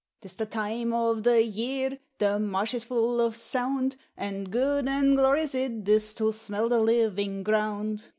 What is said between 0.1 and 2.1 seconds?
'Tis the time o' the year